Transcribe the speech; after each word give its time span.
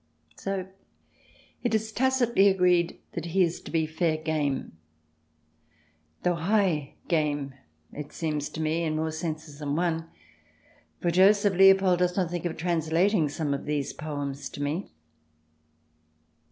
x 0.31 0.45
So 0.45 0.67
it 1.61 1.75
is 1.75 1.91
tacitly 1.91 2.47
agreed 2.47 2.97
that 3.11 3.25
he 3.25 3.43
is 3.43 3.61
to 3.61 3.69
be 3.69 3.85
fair 3.85 4.17
game, 4.17 4.75
though" 6.23 6.33
high" 6.49 6.95
game, 7.07 7.53
it 7.93 8.11
seems 8.11 8.49
to 8.49 8.61
me, 8.63 8.81
in 8.83 8.95
more 8.95 9.11
senses 9.11 9.59
than 9.59 9.75
one, 9.75 10.09
for 11.01 11.11
Joseph 11.11 11.53
Leopold 11.53 11.99
does 11.99 12.17
not 12.17 12.31
think 12.31 12.45
of 12.45 12.57
translating 12.57 13.29
some 13.29 13.53
of 13.53 13.65
these 13.65 13.93
poems 13.93 14.49
to 14.49 14.63
me. 14.63 14.91